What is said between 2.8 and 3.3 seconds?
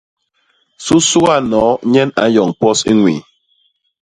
i ñwii.